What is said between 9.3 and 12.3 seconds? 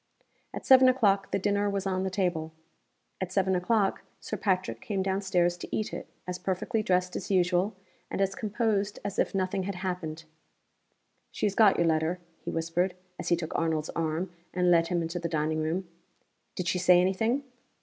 nothing had happened. "She has got your letter,"